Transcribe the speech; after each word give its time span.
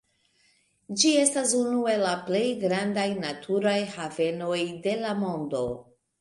Ĝi 1.01 1.09
estas 1.23 1.51
unu 1.59 1.83
el 1.91 2.01
la 2.03 2.13
plej 2.29 2.41
grandaj 2.63 3.05
naturaj 3.27 3.75
havenoj 3.97 4.59
de 4.89 4.97
la 5.05 5.15
mondo. 5.23 5.63